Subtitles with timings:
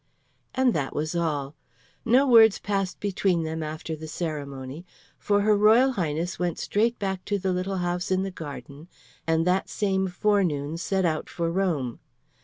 [0.55, 1.53] And that was all.
[2.05, 4.83] No words passed between them after the ceremony,
[5.19, 8.87] for her Royal Highness went straight back to the little house in the garden,
[9.27, 11.99] and that same forenoon set out for Rome.